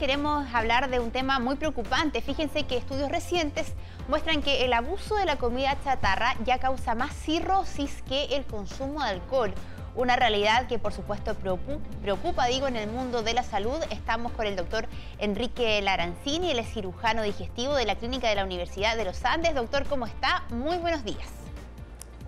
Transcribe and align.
queremos 0.00 0.46
hablar 0.54 0.88
de 0.88 0.98
un 0.98 1.10
tema 1.10 1.38
muy 1.40 1.56
preocupante. 1.56 2.22
Fíjense 2.22 2.62
que 2.62 2.78
estudios 2.78 3.10
recientes 3.10 3.74
muestran 4.08 4.40
que 4.40 4.64
el 4.64 4.72
abuso 4.72 5.14
de 5.16 5.26
la 5.26 5.36
comida 5.36 5.76
chatarra 5.84 6.36
ya 6.46 6.58
causa 6.58 6.94
más 6.94 7.14
cirrosis 7.14 8.00
que 8.08 8.24
el 8.34 8.46
consumo 8.46 9.02
de 9.02 9.10
alcohol. 9.10 9.52
Una 9.94 10.16
realidad 10.16 10.68
que 10.68 10.78
por 10.78 10.94
supuesto 10.94 11.34
preocupa, 11.34 12.46
digo, 12.46 12.66
en 12.66 12.76
el 12.76 12.88
mundo 12.88 13.22
de 13.22 13.34
la 13.34 13.42
salud. 13.42 13.78
Estamos 13.90 14.32
con 14.32 14.46
el 14.46 14.56
doctor 14.56 14.88
Enrique 15.18 15.82
Larancini, 15.82 16.50
él 16.50 16.60
es 16.60 16.72
cirujano 16.72 17.20
digestivo 17.20 17.74
de 17.74 17.84
la 17.84 17.96
Clínica 17.96 18.26
de 18.30 18.36
la 18.36 18.44
Universidad 18.46 18.96
de 18.96 19.04
los 19.04 19.22
Andes. 19.26 19.54
Doctor, 19.54 19.84
¿cómo 19.84 20.06
está? 20.06 20.44
Muy 20.48 20.78
buenos 20.78 21.04
días. 21.04 21.39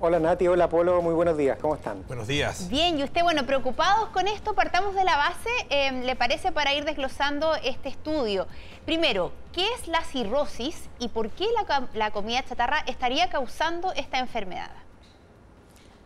Hola 0.04 0.18
Nati, 0.18 0.48
hola 0.48 0.68
Polo, 0.68 1.00
muy 1.00 1.14
buenos 1.14 1.36
días, 1.36 1.56
¿cómo 1.60 1.76
están? 1.76 2.02
Buenos 2.08 2.26
días. 2.26 2.68
Bien, 2.68 2.98
y 2.98 3.04
usted, 3.04 3.22
bueno, 3.22 3.46
preocupados 3.46 4.08
con 4.08 4.26
esto, 4.26 4.52
partamos 4.52 4.96
de 4.96 5.04
la 5.04 5.16
base, 5.16 5.48
em, 5.70 6.00
¿le 6.02 6.16
parece 6.16 6.50
para 6.50 6.74
ir 6.74 6.84
desglosando 6.84 7.54
este 7.62 7.90
estudio? 7.90 8.48
Primero, 8.84 9.30
¿qué 9.52 9.64
es 9.74 9.86
la 9.86 10.02
cirrosis 10.02 10.88
y 10.98 11.06
por 11.06 11.30
qué 11.30 11.46
la, 11.94 12.10
comida 12.10 12.44
chatarra 12.44 12.78
estaría 12.88 13.30
causando 13.30 13.92
esta 13.92 14.18
enfermedad? 14.18 14.72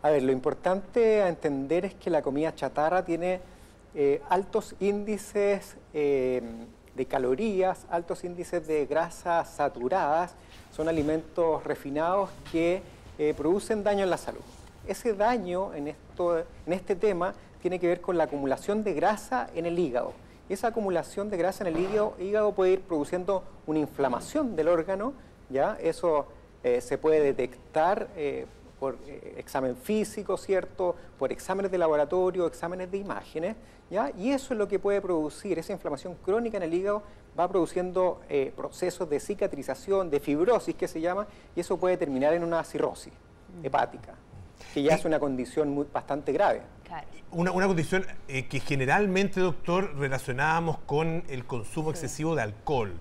A 0.03 0.11
ver, 0.11 0.25
lo 0.25 0.33
importante 0.33 1.23
a 1.23 1.29
entender 1.29 1.87
es 1.87 1.95
que 1.95 2.11
la 2.11 2.21
comida 2.21 2.55
chatarra 2.55 3.03
tiene 3.03 3.41
eh, 3.95 4.21
altos 4.29 4.75
índices 4.79 5.79
em, 5.95 6.67
de 6.95 7.07
calorías, 7.07 7.87
altos 7.89 8.25
índices 8.25 8.67
de 8.67 8.85
grasas 8.85 9.49
saturadas, 9.49 10.35
son 10.71 10.87
alimentos 10.87 11.65
refinados 11.65 12.29
que 12.53 12.83
eh, 13.19 13.35
producen 13.37 13.83
daño 13.85 14.05
en 14.05 14.11
la 14.11 14.17
salud. 14.17 14.41
Ese 14.87 15.15
daño 15.15 15.75
en, 15.75 15.89
esto, 15.89 16.39
en 16.39 16.73
este 16.73 16.95
tema 16.95 17.35
tiene 17.61 17.79
que 17.81 17.89
ver 17.89 18.01
con 18.01 18.17
la 18.17 18.25
acumulación 18.25 18.85
de 18.85 18.95
grasa 18.95 19.49
en 19.55 19.67
el 19.67 19.79
hígado. 19.79 20.13
esa 20.49 20.69
acumulación 20.69 21.29
de 21.31 21.37
grasa 21.37 21.67
en 21.67 21.75
el 21.75 21.83
hígado, 21.83 22.15
hígado 22.21 22.53
puede 22.53 22.73
ir 22.73 22.81
produciendo 22.81 23.43
una 23.67 23.81
inflamación 23.81 24.55
del 24.55 24.69
órgano, 24.69 25.13
¿ya? 25.51 25.77
Eso 25.81 26.27
eh, 26.63 26.81
se 26.81 26.99
puede 26.99 27.21
detectar 27.21 28.09
eh, 28.17 28.47
por 28.79 28.99
examen 29.37 29.77
físico, 29.77 30.37
¿cierto? 30.37 30.95
Por 31.19 31.33
exámenes 31.33 31.71
de 31.71 31.79
laboratorio, 31.79 32.47
exámenes 32.47 32.91
de 32.91 32.99
imágenes, 32.99 33.57
¿ya? 33.91 34.11
Y 34.17 34.31
eso 34.31 34.55
es 34.55 34.59
lo 34.59 34.69
que 34.69 34.79
puede 34.79 35.01
producir, 35.01 35.59
esa 35.59 35.73
inflamación 35.73 36.15
crónica 36.17 36.57
en 36.57 36.63
el 36.65 36.75
hígado 36.75 37.03
va 37.39 37.49
produciendo 37.49 38.21
eh, 38.29 38.53
procesos 38.57 39.09
de 39.09 39.21
cicatrización, 39.21 40.11
de 40.11 40.21
fibrosis 40.21 40.75
que 40.75 40.89
se 40.89 41.01
llama, 41.01 41.27
y 41.55 41.61
eso 41.61 41.77
puede 41.77 41.97
terminar 41.97 42.33
en 42.35 42.43
una 42.43 42.63
cirrosis 42.65 43.13
mm. 43.13 43.67
hepática, 43.67 44.15
que 44.73 44.83
ya 44.83 44.95
es 44.95 45.05
una 45.05 45.19
condición 45.19 45.71
muy, 45.71 45.87
bastante 45.93 46.33
grave. 46.33 46.63
Una, 47.33 47.51
condición 47.51 48.07
eh, 48.29 48.47
que 48.47 48.61
generalmente, 48.61 49.41
doctor, 49.41 49.97
relacionábamos 49.99 50.79
con 50.87 51.25
el 51.29 51.45
consumo 51.45 51.91
excesivo 51.91 52.37
de 52.37 52.43
alcohol. 52.43 52.93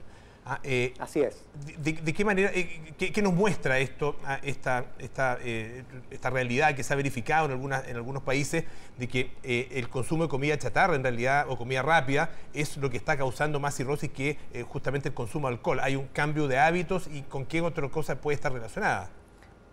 Ah, 0.48 0.60
eh, 0.64 0.94
Así 1.00 1.22
es. 1.22 1.44
De, 1.80 2.14
qué 2.14 2.24
manera, 2.24 2.52
eh, 2.54 2.94
qué, 3.00 3.22
nos 3.24 3.34
muestra 3.34 3.80
esto, 3.80 4.16
ah, 4.24 4.40
esta, 4.44 4.86
esta, 5.00 5.40
eh, 5.42 5.84
esta 6.12 6.30
realidad 6.30 6.76
que 6.76 6.84
se 6.84 6.94
ha 6.94 6.96
verificado 6.96 7.48
en, 7.48 7.54
algunas, 7.54 7.88
en 7.88 7.96
algunos 7.96 8.22
países 8.22 8.64
de 8.96 9.08
que 9.08 9.32
el 9.44 9.90
consumo 9.90 10.24
de 10.24 10.30
comida 10.30 10.56
chatarra 10.56 10.96
en 10.96 11.02
realidad 11.02 11.48
o 11.50 11.58
comida 11.58 11.82
rápida 11.82 12.30
es 12.54 12.78
lo 12.78 12.92
que 12.92 12.98
está 12.98 13.18
causando 13.18 13.60
más 13.60 13.76
cirrosis 13.76 14.12
que 14.12 14.38
justamente 14.70 15.10
el 15.10 15.16
consumo 15.16 15.48
de 15.48 15.56
alcohol? 15.56 15.80
Hay 15.82 15.96
un 15.96 16.08
cambio 16.08 16.48
de 16.48 16.60
hábitos 16.60 17.08
y 17.08 17.24
con 17.24 17.48
qué 17.48 17.62
otra 17.62 17.90
cosa 17.90 18.16
puede 18.22 18.36
estar 18.36 18.54
relacionada. 18.54 19.10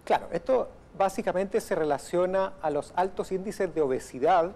Claro, 0.05 0.29
esto 0.33 0.71
básicamente 0.97 1.61
se 1.61 1.75
relaciona 1.75 2.55
a 2.63 2.71
los 2.71 2.95
altos 2.97 3.31
índices 3.31 3.75
de 3.75 3.83
obesidad, 3.83 4.53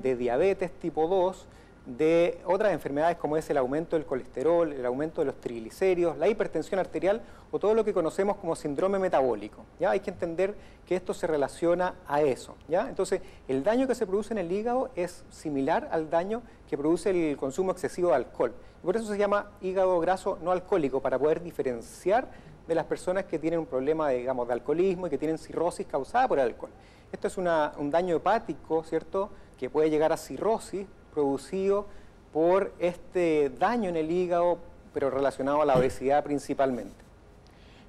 de 0.00 0.14
diabetes 0.14 0.70
tipo 0.78 1.08
2, 1.08 1.46
de 1.86 2.40
otras 2.44 2.72
enfermedades 2.72 3.16
como 3.16 3.36
es 3.36 3.48
el 3.48 3.56
aumento 3.56 3.96
del 3.96 4.04
colesterol, 4.04 4.72
el 4.72 4.84
aumento 4.84 5.20
de 5.20 5.26
los 5.26 5.40
triglicéridos, 5.40 6.18
la 6.18 6.28
hipertensión 6.28 6.80
arterial 6.80 7.22
o 7.52 7.60
todo 7.60 7.74
lo 7.74 7.84
que 7.84 7.94
conocemos 7.94 8.36
como 8.36 8.56
síndrome 8.56 8.98
metabólico. 8.98 9.64
¿ya? 9.78 9.90
Hay 9.90 10.00
que 10.00 10.10
entender 10.10 10.54
que 10.84 10.96
esto 10.96 11.14
se 11.14 11.28
relaciona 11.28 11.94
a 12.08 12.22
eso. 12.22 12.56
¿ya? 12.68 12.88
Entonces, 12.88 13.22
el 13.46 13.62
daño 13.62 13.86
que 13.86 13.94
se 13.94 14.04
produce 14.04 14.34
en 14.34 14.38
el 14.38 14.50
hígado 14.50 14.90
es 14.96 15.24
similar 15.30 15.88
al 15.92 16.10
daño 16.10 16.42
que 16.68 16.76
produce 16.76 17.10
el 17.10 17.36
consumo 17.36 17.70
excesivo 17.70 18.08
de 18.08 18.16
alcohol. 18.16 18.52
Por 18.82 18.96
eso 18.96 19.06
se 19.06 19.16
llama 19.16 19.52
hígado 19.60 19.98
graso 20.00 20.38
no 20.42 20.50
alcohólico, 20.50 21.00
para 21.00 21.18
poder 21.18 21.40
diferenciar 21.42 22.28
de 22.66 22.74
las 22.74 22.84
personas 22.86 23.24
que 23.24 23.38
tienen 23.38 23.60
un 23.60 23.66
problema 23.66 24.08
digamos, 24.10 24.48
de 24.48 24.54
alcoholismo 24.54 25.06
y 25.06 25.10
que 25.10 25.18
tienen 25.18 25.38
cirrosis 25.38 25.86
causada 25.86 26.26
por 26.26 26.40
el 26.40 26.46
alcohol. 26.46 26.70
Esto 27.12 27.28
es 27.28 27.38
un 27.38 27.90
daño 27.90 28.16
hepático, 28.16 28.82
¿cierto?, 28.82 29.30
que 29.56 29.70
puede 29.70 29.88
llegar 29.88 30.12
a 30.12 30.16
cirrosis 30.16 30.86
producido 31.16 31.86
por 32.30 32.74
este 32.78 33.48
daño 33.48 33.88
en 33.88 33.96
el 33.96 34.10
hígado, 34.10 34.58
pero 34.92 35.08
relacionado 35.08 35.62
a 35.62 35.64
la 35.64 35.74
obesidad 35.74 36.22
principalmente. 36.22 36.94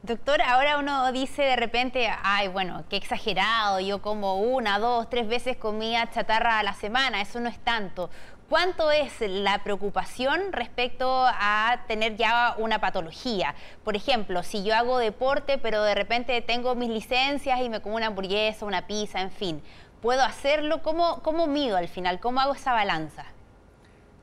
Doctor, 0.02 0.42
ahora 0.42 0.78
uno 0.78 1.12
dice 1.12 1.42
de 1.42 1.58
repente, 1.58 2.10
ay, 2.24 2.48
bueno, 2.48 2.86
qué 2.90 2.96
exagerado, 2.96 3.82
yo 3.82 4.02
como 4.02 4.40
una, 4.40 4.80
dos, 4.80 5.10
tres 5.10 5.28
veces 5.28 5.58
comía 5.58 6.10
chatarra 6.10 6.60
a 6.60 6.64
la 6.64 6.74
semana, 6.74 7.20
eso 7.20 7.42
no 7.42 7.50
es 7.50 7.60
tanto. 7.60 8.10
¿Cuánto 8.48 8.92
es 8.92 9.12
la 9.20 9.62
preocupación 9.66 10.54
respecto 10.54 11.26
a 11.28 11.80
tener 11.90 12.16
ya 12.16 12.56
una 12.58 12.80
patología? 12.80 13.54
Por 13.84 13.98
ejemplo, 13.98 14.42
si 14.44 14.64
yo 14.64 14.74
hago 14.74 15.00
deporte, 15.00 15.58
pero 15.58 15.84
de 15.84 15.96
repente 15.96 16.42
tengo 16.42 16.74
mis 16.74 16.90
licencias 16.90 17.60
y 17.60 17.68
me 17.68 17.82
como 17.82 17.98
una 17.98 18.08
hamburguesa, 18.08 18.66
una 18.66 18.88
pizza, 18.88 19.20
en 19.20 19.32
fin, 19.32 19.62
puedo 20.02 20.22
hacerlo? 20.24 20.82
¿Cómo, 20.84 21.22
¿Cómo 21.24 21.48
mido 21.48 21.78
al 21.78 21.88
final? 21.88 22.20
¿Cómo 22.20 22.40
hago 22.40 22.54
esa 22.54 22.74
balanza? 22.74 23.26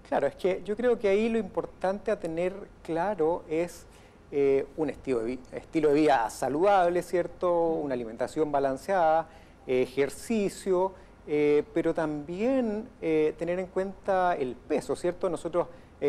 Claro, 0.08 0.26
es 0.26 0.36
que 0.36 0.62
yo 0.64 0.76
creo 0.76 0.98
que 0.98 1.08
ahí 1.08 1.28
lo 1.28 1.38
importante 1.38 2.10
a 2.10 2.20
tener 2.20 2.52
claro 2.82 3.42
es 3.48 3.86
eh, 4.30 4.66
un 4.76 4.90
estilo 4.90 5.20
de, 5.20 5.38
estilo 5.52 5.88
de, 5.88 5.94
vida 5.94 6.28
saludable, 6.28 7.02
¿cierto? 7.02 7.52
Una 7.70 7.94
alimentación 7.94 8.52
balanceada, 8.52 9.28
ejercicio, 9.66 10.92
eh, 11.26 11.62
pero 11.72 11.94
también 11.94 12.88
eh, 13.00 13.34
tener 13.38 13.58
en 13.58 13.66
cuenta 13.66 14.34
el 14.34 14.56
peso, 14.56 14.96
¿cierto? 14.96 15.30
Nosotros 15.30 15.68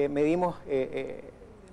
medimos 0.09 0.55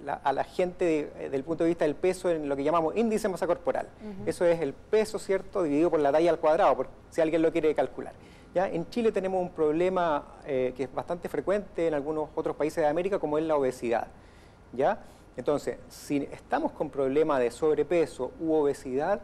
a 0.09 0.33
la 0.33 0.45
gente 0.45 1.11
desde 1.19 1.37
el 1.37 1.45
punto 1.45 1.65
de 1.65 1.69
vista 1.69 1.85
del 1.85 1.95
peso 1.95 2.31
en 2.31 2.49
lo 2.49 2.57
que 2.57 2.65
llamamos 2.65 2.97
índice 2.97 3.29
de 3.29 3.33
masa 3.33 3.47
corporal. 3.47 3.89
Eso 4.27 4.45
es 4.45 4.61
el 4.61 4.73
peso, 4.73 5.19
¿cierto?, 5.19 5.63
dividido 5.63 5.91
por 5.91 6.01
la 6.01 6.13
talla 6.13 6.31
al 6.31 6.39
cuadrado, 6.39 6.77
por, 6.77 6.89
si 7.11 7.21
alguien 7.21 7.43
lo 7.43 7.53
quiere 7.53 7.75
calcular. 7.75 8.13
¿Ya? 8.55 8.69
En 8.69 8.89
Chile 8.91 9.13
tenemos 9.13 9.41
un 9.41 9.51
problema 9.51 10.25
eh, 10.47 10.75
que 10.77 10.85
es 10.85 10.95
bastante 10.95 11.29
frecuente 11.29 11.87
en 11.87 11.95
algunos 11.95 12.29
otros 12.35 12.55
países 12.55 12.83
de 12.83 12.87
América, 12.87 13.19
como 13.19 13.39
es 13.39 13.45
la 13.45 13.57
obesidad. 13.57 14.09
¿ya? 14.73 14.99
Entonces, 15.37 15.79
si 15.89 16.29
estamos 16.31 16.73
con 16.73 16.91
problemas 16.91 17.41
de 17.41 17.51
sobrepeso 17.51 18.33
u 18.41 18.53
obesidad, 18.53 19.21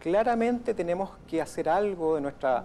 claramente 0.00 0.74
tenemos 0.74 1.10
que 1.28 1.40
hacer 1.40 1.68
algo 1.68 2.16
de 2.16 2.20
nuestra, 2.20 2.64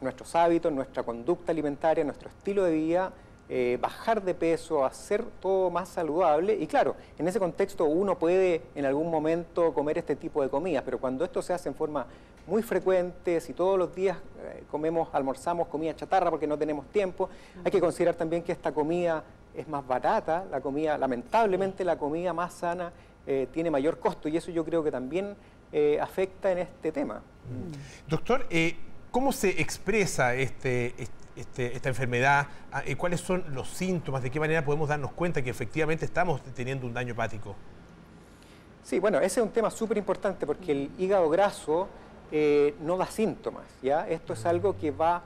nuestros 0.00 0.34
hábitos, 0.34 0.72
nuestra 0.72 1.02
conducta 1.02 1.52
alimentaria, 1.52 2.04
nuestro 2.04 2.30
estilo 2.30 2.64
de 2.64 2.72
vida, 2.72 3.12
eh, 3.52 3.78
bajar 3.80 4.22
de 4.22 4.32
peso, 4.32 4.84
hacer 4.84 5.24
todo 5.40 5.70
más 5.70 5.88
saludable. 5.88 6.54
Y 6.54 6.68
claro, 6.68 6.94
en 7.18 7.26
ese 7.26 7.40
contexto 7.40 7.84
uno 7.84 8.16
puede 8.16 8.62
en 8.76 8.86
algún 8.86 9.10
momento 9.10 9.74
comer 9.74 9.98
este 9.98 10.14
tipo 10.14 10.40
de 10.40 10.48
comidas, 10.48 10.84
pero 10.84 11.00
cuando 11.00 11.24
esto 11.24 11.42
se 11.42 11.52
hace 11.52 11.68
en 11.68 11.74
forma 11.74 12.06
muy 12.46 12.62
frecuente, 12.62 13.40
si 13.40 13.52
todos 13.52 13.76
los 13.76 13.92
días 13.92 14.18
eh, 14.38 14.62
comemos, 14.70 15.08
almorzamos 15.10 15.66
comida 15.66 15.96
chatarra 15.96 16.30
porque 16.30 16.46
no 16.46 16.56
tenemos 16.56 16.86
tiempo, 16.92 17.28
hay 17.64 17.72
que 17.72 17.80
considerar 17.80 18.14
también 18.14 18.44
que 18.44 18.52
esta 18.52 18.70
comida 18.70 19.24
es 19.52 19.66
más 19.66 19.84
barata, 19.84 20.44
la 20.48 20.60
comida, 20.60 20.96
lamentablemente 20.96 21.84
la 21.84 21.98
comida 21.98 22.32
más 22.32 22.54
sana 22.54 22.92
eh, 23.26 23.48
tiene 23.52 23.68
mayor 23.68 23.98
costo 23.98 24.28
y 24.28 24.36
eso 24.36 24.52
yo 24.52 24.64
creo 24.64 24.84
que 24.84 24.92
también 24.92 25.34
afecta 26.00 26.50
en 26.50 26.58
este 26.58 26.90
tema. 26.90 27.22
Doctor, 28.08 28.46
¿cómo 29.10 29.32
se 29.32 29.60
expresa 29.60 30.34
este, 30.34 30.94
este 30.98 31.19
este, 31.40 31.74
esta 31.74 31.88
enfermedad, 31.88 32.46
ah, 32.70 32.82
eh, 32.86 32.96
cuáles 32.96 33.20
son 33.20 33.44
los 33.54 33.68
síntomas, 33.68 34.22
de 34.22 34.30
qué 34.30 34.38
manera 34.38 34.64
podemos 34.64 34.88
darnos 34.88 35.12
cuenta 35.12 35.42
que 35.42 35.50
efectivamente 35.50 36.04
estamos 36.04 36.42
teniendo 36.54 36.86
un 36.86 36.92
daño 36.92 37.12
hepático. 37.12 37.56
Sí, 38.82 38.98
bueno, 38.98 39.18
ese 39.18 39.40
es 39.40 39.46
un 39.46 39.52
tema 39.52 39.70
súper 39.70 39.96
importante 39.96 40.46
porque 40.46 40.72
el 40.72 40.90
hígado 40.98 41.28
graso 41.30 41.88
eh, 42.30 42.74
no 42.80 42.96
da 42.96 43.06
síntomas, 43.06 43.64
¿ya? 43.82 44.06
Esto 44.08 44.34
es 44.34 44.44
algo 44.44 44.76
que 44.76 44.90
va, 44.90 45.22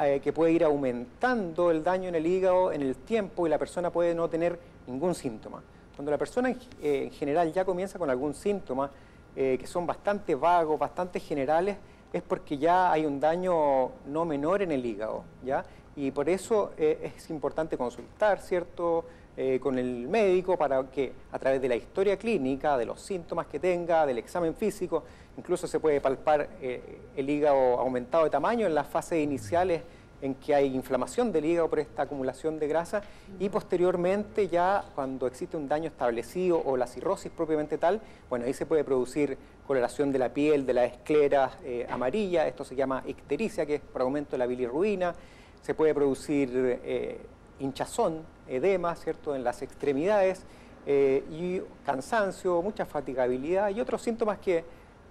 eh, 0.00 0.20
que 0.22 0.32
puede 0.32 0.52
ir 0.52 0.64
aumentando 0.64 1.70
el 1.70 1.82
daño 1.82 2.08
en 2.08 2.14
el 2.14 2.26
hígado 2.26 2.72
en 2.72 2.82
el 2.82 2.96
tiempo 2.96 3.46
y 3.46 3.50
la 3.50 3.58
persona 3.58 3.90
puede 3.90 4.14
no 4.14 4.28
tener 4.28 4.58
ningún 4.86 5.14
síntoma. 5.14 5.62
Cuando 5.96 6.10
la 6.10 6.18
persona 6.18 6.54
en 6.82 7.10
general 7.10 7.52
ya 7.52 7.64
comienza 7.64 7.98
con 7.98 8.10
algún 8.10 8.34
síntoma, 8.34 8.90
que 9.34 9.66
son 9.66 9.86
bastante 9.86 10.34
vagos, 10.34 10.78
bastante 10.78 11.20
generales, 11.20 11.78
es 12.16 12.22
porque 12.22 12.58
ya 12.58 12.90
hay 12.90 13.06
un 13.06 13.20
daño 13.20 13.90
no 14.06 14.24
menor 14.24 14.62
en 14.62 14.72
el 14.72 14.84
hígado, 14.84 15.24
¿ya? 15.44 15.64
Y 15.94 16.10
por 16.10 16.28
eso 16.28 16.72
eh, 16.76 17.12
es 17.16 17.30
importante 17.30 17.76
consultar, 17.76 18.40
¿cierto?, 18.40 19.04
eh, 19.38 19.60
con 19.60 19.78
el 19.78 20.08
médico 20.08 20.56
para 20.56 20.82
que 20.84 21.12
a 21.30 21.38
través 21.38 21.60
de 21.60 21.68
la 21.68 21.76
historia 21.76 22.16
clínica, 22.16 22.78
de 22.78 22.86
los 22.86 23.02
síntomas 23.02 23.46
que 23.46 23.60
tenga, 23.60 24.06
del 24.06 24.16
examen 24.16 24.54
físico, 24.54 25.04
incluso 25.36 25.66
se 25.66 25.78
puede 25.78 26.00
palpar 26.00 26.48
eh, 26.62 27.00
el 27.14 27.28
hígado 27.28 27.78
aumentado 27.78 28.24
de 28.24 28.30
tamaño 28.30 28.66
en 28.66 28.74
las 28.74 28.86
fases 28.86 29.22
iniciales 29.22 29.82
en 30.22 30.34
que 30.36 30.54
hay 30.54 30.74
inflamación 30.74 31.32
del 31.32 31.44
hígado 31.44 31.68
por 31.68 31.80
esta 31.80 32.02
acumulación 32.02 32.58
de 32.58 32.68
grasa 32.68 33.02
y 33.38 33.50
posteriormente 33.50 34.48
ya 34.48 34.82
cuando 34.94 35.26
existe 35.26 35.58
un 35.58 35.68
daño 35.68 35.88
establecido 35.88 36.62
o 36.64 36.78
la 36.78 36.86
cirrosis 36.86 37.30
propiamente 37.30 37.76
tal, 37.76 38.00
bueno, 38.30 38.46
ahí 38.46 38.54
se 38.54 38.64
puede 38.64 38.84
producir 38.84 39.36
coloración 39.66 40.12
de 40.12 40.18
la 40.18 40.32
piel, 40.32 40.64
de 40.64 40.74
la 40.74 40.84
esclera 40.84 41.50
eh, 41.64 41.86
amarilla, 41.90 42.46
esto 42.46 42.64
se 42.64 42.76
llama 42.76 43.02
ictericia, 43.06 43.66
que 43.66 43.76
es 43.76 43.80
por 43.80 44.02
aumento 44.02 44.32
de 44.32 44.38
la 44.38 44.46
bilirruina, 44.46 45.14
se 45.62 45.74
puede 45.74 45.94
producir 45.94 46.50
eh, 46.54 47.18
hinchazón, 47.58 48.22
edema, 48.46 48.94
¿cierto?, 48.94 49.34
en 49.34 49.42
las 49.42 49.62
extremidades 49.62 50.44
eh, 50.86 51.24
y 51.30 51.60
cansancio, 51.84 52.62
mucha 52.62 52.86
fatigabilidad 52.86 53.70
y 53.70 53.80
otros 53.80 54.02
síntomas 54.02 54.38
que 54.38 54.64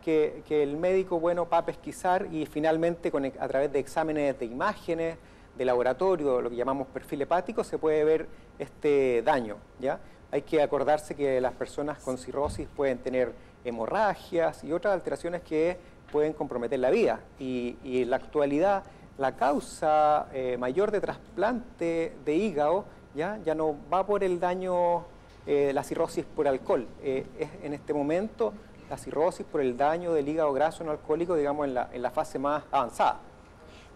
que, 0.06 0.64
el 0.64 0.78
médico 0.78 1.20
bueno 1.20 1.50
va 1.50 1.60
a 1.60 1.66
pesquisar 1.66 2.28
y 2.32 2.46
finalmente 2.46 3.12
a 3.40 3.48
través 3.48 3.74
de 3.74 3.80
exámenes 3.80 4.38
de 4.40 4.46
imágenes, 4.46 5.18
de 5.58 5.66
laboratorio, 5.66 6.42
lo 6.42 6.50
que 6.50 6.56
llamamos 6.56 6.88
perfil 6.88 7.22
hepático, 7.22 7.64
se 7.64 7.78
puede 7.78 8.04
ver 8.04 8.28
este 8.60 9.22
daño. 9.24 9.58
¿ya? 9.80 10.00
Hay 10.32 10.42
que 10.42 10.62
acordarse 10.62 11.16
que 11.16 11.40
las 11.40 11.54
personas 11.54 12.00
con 12.00 12.18
cirrosis 12.18 12.68
pueden 12.76 12.98
tener 12.98 13.34
hemorragias 13.64 14.64
y 14.64 14.72
otras 14.72 14.94
alteraciones 14.94 15.42
que 15.42 15.78
pueden 16.12 16.34
comprometer 16.34 16.80
la 16.80 16.90
vida. 16.90 17.20
Y, 17.40 17.78
en 17.84 18.10
la 18.10 18.18
actualidad, 18.18 18.84
la 19.18 19.36
causa 19.36 20.28
eh, 20.34 20.58
mayor 20.58 20.92
de 20.92 21.02
trasplante 21.02 22.14
de 22.26 22.36
hígado 22.36 22.86
ya, 23.16 23.40
ya 23.44 23.56
no 23.56 23.76
va 23.92 24.06
por 24.06 24.24
el 24.24 24.40
daño, 24.40 25.06
eh, 25.46 25.72
la 25.74 25.84
cirrosis 25.84 26.26
por 26.26 26.48
alcohol. 26.48 26.86
Eh, 27.02 27.26
es 27.40 27.50
en 27.64 27.74
este 27.74 27.94
momento 27.94 28.54
la 28.90 28.98
cirrosis 28.98 29.46
por 29.46 29.62
el 29.62 29.78
daño 29.78 30.14
del 30.14 30.28
hígado 30.28 30.54
graso 30.54 30.84
no 30.84 30.92
alcohólico, 30.92 31.36
digamos, 31.36 31.66
en 31.68 31.74
la, 31.74 31.90
en 31.92 32.02
la 32.02 32.12
fase 32.12 32.38
más 32.38 32.64
avanzada. 32.72 33.20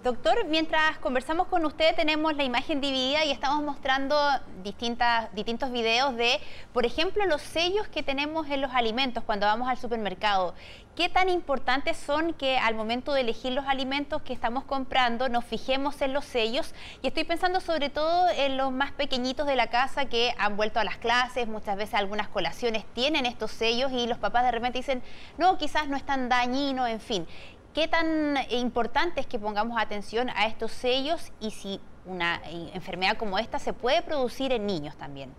Doctor, 0.02 0.46
mientras 0.46 0.98
conversamos 1.00 1.48
con 1.48 1.66
usted 1.66 1.94
tenemos 1.94 2.34
la 2.38 2.46
imagen 2.46 2.80
dividida 2.80 3.26
y 3.26 3.32
estamos 3.32 3.62
mostrando 3.62 4.16
distintas, 4.64 5.28
distintos 5.36 5.74
videos 5.74 6.16
de, 6.16 6.40
por 6.72 6.86
ejemplo, 6.86 7.26
los 7.26 7.42
sellos 7.42 7.86
que 7.90 8.02
tenemos 8.02 8.48
en 8.50 8.62
los 8.62 8.74
alimentos 8.74 9.26
cuando 9.26 9.46
vamos 9.46 9.68
al 9.68 9.76
supermercado. 9.78 10.56
¿Qué 10.96 11.10
tan 11.10 11.28
importantes 11.28 11.98
son 11.98 12.34
que 12.34 12.58
al 12.58 12.76
momento 12.76 13.12
de 13.14 13.22
elegir 13.22 13.52
los 13.52 13.66
alimentos 13.68 14.22
que 14.22 14.32
estamos 14.32 14.64
comprando 14.64 15.28
nos 15.28 15.44
fijemos 15.44 16.02
en 16.02 16.14
los 16.14 16.24
sellos? 16.24 16.74
Y 17.02 17.08
estoy 17.08 17.26
pensando 17.26 17.60
sobre 17.60 17.90
todo 17.90 18.30
en 18.30 18.56
los 18.56 18.72
más 18.72 18.94
pequeñitos 18.94 19.48
de 19.48 19.58
la 19.58 19.68
casa 19.68 20.06
que 20.06 20.34
han 20.38 20.56
vuelto 20.56 20.80
a 20.80 20.86
las 20.86 20.96
clases, 20.96 21.50
muchas 21.50 21.76
veces 21.76 21.96
algunas 21.96 22.30
colaciones 22.30 22.86
tienen 22.94 23.26
estos 23.26 23.52
sellos 23.52 23.92
y 23.92 24.08
los 24.08 24.18
papás 24.18 24.46
de 24.46 24.52
repente 24.52 24.80
dicen, 24.80 25.04
no, 25.38 25.58
quizás 25.58 25.90
no 25.90 25.98
es 25.98 26.06
tan 26.06 26.30
dañino, 26.30 26.88
en 26.88 27.02
fin. 27.02 27.28
¿Qué 27.74 27.88
tan 27.88 28.36
importante 28.50 29.22
es 29.22 29.28
que 29.28 29.38
pongamos 29.38 29.80
atención 29.80 30.30
a 30.32 30.48
estos 30.48 30.72
sellos 30.72 31.32
y 31.40 31.52
si 31.52 31.80
una 32.06 32.42
enfermedad 32.74 33.18
como 33.18 33.38
esta 33.38 33.60
se 33.60 33.74
puede 33.74 34.02
producir 34.02 34.52
en 34.52 34.66
niños 34.66 34.98
también? 34.98 35.32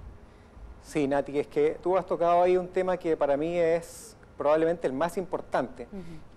Sí, 0.83 1.09
Nati, 1.09 1.39
es 1.39 1.49
que 1.49 1.77
tú 1.83 1.97
has 1.97 2.07
tocado 2.07 2.43
ahí 2.43 2.57
un 2.57 2.69
tema 2.69 2.97
que 2.97 3.17
para 3.17 3.37
mí 3.37 3.59
es 3.59 4.17
probablemente 4.39 4.87
el 4.87 4.93
más 4.93 5.19
importante, 5.19 5.89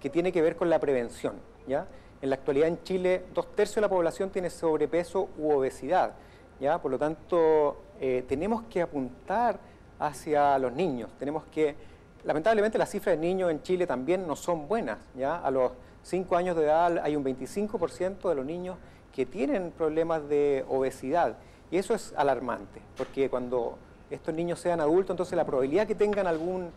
que 0.01 0.09
tiene 0.09 0.31
que 0.31 0.41
ver 0.41 0.55
con 0.55 0.69
la 0.69 0.79
prevención. 0.79 1.35
¿ya? 1.67 1.87
En 2.21 2.29
la 2.29 2.35
actualidad 2.35 2.67
en 2.67 2.83
Chile, 2.83 3.25
dos 3.33 3.55
tercios 3.55 3.75
de 3.75 3.81
la 3.81 3.89
población 3.89 4.31
tiene 4.31 4.49
sobrepeso 4.49 5.29
u 5.37 5.51
obesidad. 5.51 6.13
¿ya? 6.59 6.81
Por 6.81 6.91
lo 6.91 6.99
tanto, 6.99 7.83
eh, 8.01 8.25
tenemos 8.27 8.63
que 8.63 8.81
apuntar 8.81 9.59
hacia 9.99 10.57
los 10.57 10.73
niños. 10.73 11.11
Tenemos 11.19 11.43
que, 11.45 11.75
lamentablemente, 12.23 12.77
las 12.77 12.89
cifras 12.89 13.15
de 13.15 13.21
niños 13.21 13.51
en 13.51 13.61
Chile 13.63 13.87
también 13.87 14.27
no 14.27 14.35
son 14.35 14.67
buenas. 14.67 14.99
¿ya? 15.15 15.37
A 15.37 15.51
los 15.51 15.71
5 16.03 16.35
años 16.35 16.55
de 16.55 16.63
edad 16.63 16.99
hay 17.03 17.15
un 17.15 17.23
25% 17.23 18.29
de 18.29 18.35
los 18.35 18.45
niños 18.45 18.77
que 19.13 19.25
tienen 19.25 19.71
problemas 19.71 20.27
de 20.27 20.65
obesidad. 20.67 21.37
Y 21.71 21.77
eso 21.77 21.93
es 21.93 22.13
alarmante, 22.15 22.81
porque 22.97 23.29
cuando 23.29 23.77
estos 24.11 24.33
niños 24.33 24.59
sean 24.59 24.79
adultos, 24.79 25.13
entonces 25.13 25.35
la 25.35 25.45
probabilidad 25.45 25.87
que 25.87 25.95
tengan 25.95 26.27
algún 26.27 26.69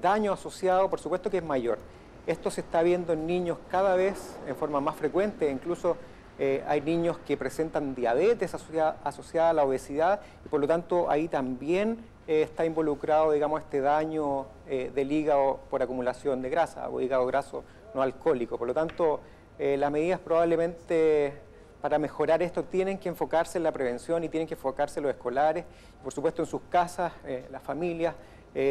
daño 0.00 0.32
asociado, 0.32 0.88
por 0.90 1.00
supuesto 1.00 1.30
que 1.30 1.38
es 1.38 1.44
mayor. 1.44 1.78
Esto 2.26 2.50
se 2.50 2.60
está 2.60 2.82
viendo 2.82 3.12
en 3.12 3.26
niños 3.26 3.58
cada 3.70 3.96
vez 3.96 4.36
en 4.46 4.56
forma 4.56 4.80
más 4.80 4.96
frecuente, 4.96 5.50
incluso 5.50 5.96
eh, 6.38 6.64
hay 6.66 6.80
niños 6.80 7.18
que 7.26 7.36
presentan 7.36 7.94
diabetes 7.94 8.54
asociada, 8.54 9.50
a 9.50 9.52
la 9.52 9.64
obesidad 9.64 10.20
y 10.44 10.48
por 10.48 10.60
lo 10.60 10.66
tanto 10.66 11.08
ahí 11.08 11.28
también 11.28 11.98
eh, 12.26 12.40
está 12.40 12.64
involucrado, 12.64 13.32
digamos, 13.32 13.60
este 13.60 13.82
daño 13.82 14.46
eh, 14.66 14.90
del 14.94 15.12
hígado 15.12 15.60
por 15.68 15.82
acumulación 15.82 16.40
de 16.40 16.48
grasa 16.48 16.88
o 16.88 17.00
hígado 17.00 17.26
graso 17.26 17.64
no 17.92 18.00
alcohólico. 18.00 18.56
Por 18.56 18.66
lo 18.66 18.72
tanto, 18.72 19.20
eh, 19.58 19.76
las 19.76 19.90
medidas 19.90 20.20
probablemente 20.20 21.34
para 21.82 21.98
mejorar 21.98 22.42
esto 22.42 22.64
tienen 22.64 22.96
que 22.96 23.10
enfocarse 23.10 23.58
en 23.58 23.64
la 23.64 23.72
prevención 23.72 24.24
y 24.24 24.30
tienen 24.30 24.48
que 24.48 24.54
enfocarse 24.54 25.00
en 25.00 25.04
los 25.04 25.14
escolares, 25.14 25.66
por 26.02 26.14
supuesto 26.14 26.40
en 26.40 26.46
sus 26.46 26.62
casas, 26.70 27.12
las 27.50 27.62
familias, 27.62 28.14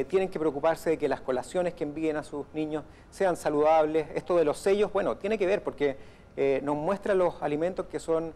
tienen 0.07 0.29
que 0.29 0.39
preocuparse 0.39 0.91
de 0.91 0.97
que 0.97 1.07
las 1.07 1.21
colaciones 1.21 1.75
que 1.75 1.83
envíen 1.83 2.17
a 2.17 2.23
sus 2.23 2.47
niños 2.55 2.83
sean 3.11 3.37
saludables. 3.37 4.07
Esto 4.15 4.35
de 4.35 4.45
los 4.45 4.57
sellos, 4.57 4.91
bueno, 4.91 5.17
tiene 5.17 5.37
que 5.37 5.45
ver 5.45 5.61
porque 5.61 5.95
nos 6.63 6.75
muestra 6.75 7.13
los 7.13 7.39
alimentos 7.43 7.85
que 7.85 7.99
son 7.99 8.33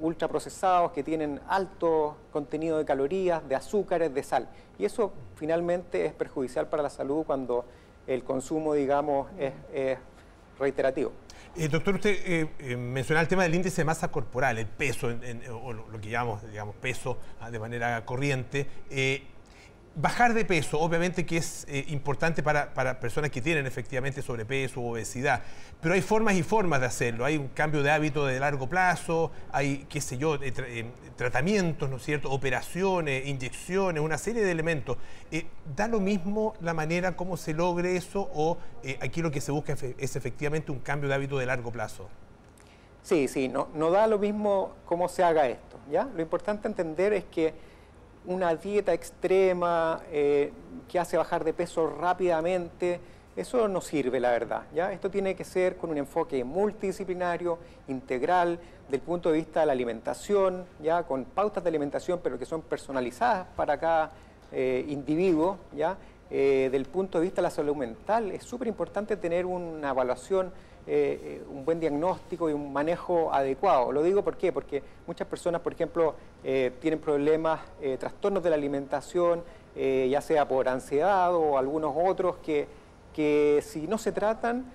ultraprocesados, 0.00 0.92
que 0.92 1.02
tienen 1.02 1.40
alto 1.48 2.16
contenido 2.32 2.78
de 2.78 2.84
calorías, 2.84 3.46
de 3.48 3.54
azúcares, 3.54 4.12
de 4.14 4.22
sal. 4.22 4.48
Y 4.78 4.84
eso 4.84 5.12
finalmente 5.36 6.06
es 6.06 6.12
perjudicial 6.12 6.68
para 6.68 6.82
la 6.82 6.90
salud 6.90 7.24
cuando 7.24 7.66
el 8.06 8.24
consumo, 8.24 8.74
digamos, 8.74 9.28
es, 9.38 9.98
reiterativo. 10.58 11.12
Eh, 11.56 11.68
doctor, 11.68 11.94
usted 11.96 12.10
eh, 12.24 12.48
eh, 12.58 12.76
mencionaba 12.76 13.22
el 13.22 13.28
tema 13.28 13.42
del 13.42 13.54
índice 13.54 13.82
de 13.82 13.84
masa 13.84 14.10
corporal, 14.10 14.58
el 14.58 14.66
peso, 14.66 15.08
o 15.08 15.72
lo, 15.72 16.00
que 16.00 16.08
llamamos, 16.08 16.48
digamos, 16.48 16.74
peso 16.76 17.18
ah, 17.40 17.50
de 17.50 17.58
manera 17.58 18.04
corriente. 18.04 18.66
Bajar 19.94 20.32
de 20.32 20.46
peso, 20.46 20.80
obviamente 20.80 21.26
que 21.26 21.36
es 21.36 21.66
eh, 21.68 21.84
importante 21.88 22.42
para, 22.42 22.98
personas 22.98 23.30
que 23.30 23.42
tienen 23.42 23.66
efectivamente 23.66 24.22
sobrepeso 24.22 24.80
o 24.80 24.92
obesidad, 24.92 25.42
pero 25.82 25.92
hay 25.92 26.00
formas 26.00 26.34
y 26.34 26.42
formas 26.42 26.80
de 26.80 26.86
hacerlo. 26.86 27.26
Hay 27.26 27.36
un 27.36 27.48
cambio 27.48 27.82
de 27.82 27.90
hábito 27.90 28.24
de 28.24 28.40
largo 28.40 28.70
plazo, 28.70 29.30
hay, 29.52 29.84
qué 29.90 30.00
sé 30.00 30.16
yo, 30.16 30.36
eh, 30.36 30.50
eh, 30.56 30.86
tratamientos, 31.14 31.90
¿no 31.90 31.96
es 31.96 32.04
cierto?, 32.04 32.30
operaciones, 32.30 33.26
inyecciones, 33.26 34.02
una 34.02 34.16
serie 34.16 34.42
de 34.42 34.50
elementos. 34.50 34.96
¿Da 35.76 35.88
lo 35.88 36.00
mismo 36.00 36.54
la 36.62 36.72
manera 36.72 37.14
como 37.14 37.36
se 37.36 37.52
logre 37.52 37.94
eso 37.94 38.30
o 38.32 38.56
aquí 39.00 39.20
lo 39.20 39.30
que 39.30 39.42
se 39.42 39.52
busca 39.52 39.74
es 39.98 40.16
efectivamente 40.16 40.72
un 40.72 40.78
cambio 40.78 41.10
de 41.10 41.16
hábito 41.16 41.36
de 41.36 41.44
largo 41.44 41.70
plazo? 41.70 42.08
Sí, 43.02 43.28
sí, 43.28 43.48
no, 43.48 43.68
no 43.74 43.90
da 43.90 44.06
lo 44.06 44.18
mismo 44.18 44.72
cómo 44.86 45.08
se 45.08 45.22
haga 45.22 45.48
esto, 45.48 45.76
¿ya? 45.90 46.08
Lo 46.14 46.22
importante 46.22 46.68
entender 46.68 47.12
es 47.12 47.24
que 47.24 47.71
una 48.26 48.54
dieta 48.54 48.92
extrema 48.92 50.00
eh, 50.10 50.52
que 50.88 50.98
hace 50.98 51.16
bajar 51.16 51.44
de 51.44 51.52
peso 51.52 51.88
rápidamente, 51.88 53.00
eso 53.34 53.66
no 53.66 53.80
sirve, 53.80 54.20
la 54.20 54.30
verdad. 54.30 54.62
¿ya? 54.74 54.92
Esto 54.92 55.10
tiene 55.10 55.34
que 55.34 55.44
ser 55.44 55.76
con 55.76 55.90
un 55.90 55.98
enfoque 55.98 56.44
multidisciplinario, 56.44 57.58
integral, 57.88 58.58
del 58.88 59.00
punto 59.00 59.30
de 59.30 59.38
vista 59.38 59.60
de 59.60 59.66
la 59.66 59.72
alimentación, 59.72 60.66
ya 60.82 61.04
con 61.04 61.24
pautas 61.24 61.64
de 61.64 61.68
alimentación, 61.68 62.20
pero 62.22 62.38
que 62.38 62.44
son 62.44 62.60
personalizadas 62.60 63.46
para 63.56 63.78
cada 63.78 64.12
eh, 64.52 64.84
individuo. 64.88 65.56
¿ya? 65.74 65.96
Eh, 66.34 66.70
del 66.72 66.86
punto 66.86 67.18
de 67.18 67.24
vista 67.24 67.36
de 67.36 67.42
la 67.42 67.50
salud 67.50 67.76
mental, 67.76 68.30
es 68.32 68.42
súper 68.42 68.66
importante 68.66 69.18
tener 69.18 69.44
una 69.44 69.90
evaluación 69.90 70.50
eh, 70.84 71.20
eh, 71.22 71.44
un 71.48 71.64
buen 71.64 71.78
diagnóstico 71.78 72.50
y 72.50 72.52
un 72.52 72.72
manejo 72.72 73.32
adecuado. 73.32 73.92
Lo 73.92 74.02
digo 74.02 74.22
¿por 74.24 74.36
qué? 74.36 74.52
porque 74.52 74.82
muchas 75.06 75.28
personas, 75.28 75.60
por 75.60 75.72
ejemplo, 75.72 76.16
eh, 76.42 76.72
tienen 76.80 76.98
problemas, 76.98 77.60
trastornos 78.00 78.42
de 78.42 78.50
la 78.50 78.56
alimentación, 78.56 79.44
ya 79.74 80.20
sea 80.20 80.46
por 80.46 80.68
ansiedad 80.68 81.34
o 81.34 81.56
algunos 81.56 81.94
otros, 81.96 82.36
que, 82.42 82.66
que 83.14 83.62
si 83.62 83.86
no 83.86 83.96
se 83.96 84.12
tratan 84.12 84.70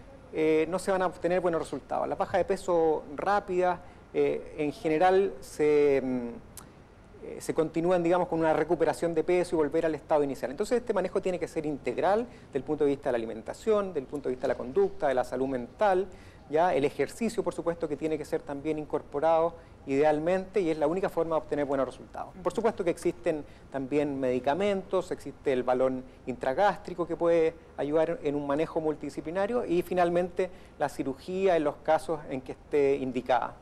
no 0.68 0.80
se 0.80 0.92
van 0.92 1.02
a 1.02 1.08
obtener 1.08 1.42
buenos 1.42 1.62
resultados. 1.62 2.08
La 2.08 2.16
baja 2.16 2.38
de 2.38 2.46
peso 2.46 3.04
rápida 3.16 3.82
en 4.14 4.72
general 4.72 5.34
se... 5.42 6.02
Mm, 6.04 6.30
eh, 7.24 7.38
se 7.40 7.54
continúan, 7.54 8.04
digamos, 8.04 8.28
con 8.28 8.40
una 8.40 8.54
recuperación 8.54 9.14
de 9.14 9.24
peso 9.24 9.56
y 9.56 9.58
volver 9.58 9.86
al 9.86 9.96
estado 9.96 10.24
inicial. 10.24 10.52
Entonces, 10.52 10.80
este 10.80 10.94
manejo 10.94 11.22
tiene 11.22 11.40
que 11.40 11.48
ser 11.48 11.66
integral 11.66 12.28
del 12.54 12.64
punto 12.64 12.84
de 12.84 12.92
vista 12.92 13.10
de 13.10 13.14
la 13.14 13.18
alimentación, 13.18 13.94
del 13.94 14.06
punto 14.06 14.30
de 14.30 14.36
vista 14.36 14.48
de 14.48 14.54
la 14.54 14.58
conducta, 14.58 15.08
de 15.08 15.14
la 15.14 15.24
salud 15.24 15.48
mental, 15.48 16.08
ya 16.50 16.74
el 16.74 16.86
ejercicio, 16.86 17.44
por 17.44 17.54
supuesto, 17.54 17.88
que 17.88 17.98
tiene 17.98 18.18
que 18.18 18.26
ser 18.26 18.42
también 18.42 18.80
incorporado 18.80 19.56
idealmente 19.86 20.62
y 20.62 20.70
es 20.70 20.78
la 20.78 20.88
única 20.88 21.10
forma 21.10 21.36
de 21.36 21.42
obtener 21.42 21.66
buenos 21.66 21.86
resultados. 21.86 22.34
Por 22.44 22.54
supuesto 22.54 22.84
que 22.84 22.90
existen 22.90 23.44
también 23.72 24.20
medicamentos, 24.20 25.12
existe 25.12 25.54
el 25.54 25.64
balón 25.64 26.04
intragástrico 26.26 27.08
que 27.08 27.16
puede 27.16 27.54
ayudar 27.78 28.20
en 28.24 28.36
un 28.36 28.46
manejo 28.46 28.82
multidisciplinario 28.82 29.66
y 29.66 29.82
finalmente 29.82 30.50
la 30.78 30.90
cirugía 30.90 31.56
en 31.56 31.64
los 31.64 31.76
casos 31.78 32.20
en 32.30 32.42
que 32.42 32.54
esté 32.54 32.96
indicada. 32.98 33.56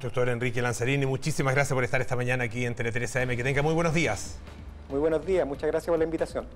Doctor 0.00 0.28
Enrique 0.28 0.60
Lanzarini, 0.60 1.06
muchísimas 1.06 1.54
gracias 1.54 1.74
por 1.74 1.84
estar 1.84 2.00
esta 2.00 2.16
mañana 2.16 2.44
aquí 2.44 2.66
en 2.66 2.74
Tele 2.74 2.90
3 2.90 3.16
AM. 3.16 3.28
Que 3.36 3.44
tenga 3.44 3.62
muy 3.62 3.74
buenos 3.74 3.94
días. 3.94 4.36
Muy 4.88 4.98
buenos 4.98 5.24
días, 5.24 5.46
muchas 5.46 5.70
gracias 5.70 5.88
por 5.88 5.98
la 5.98 6.04
invitación. 6.04 6.46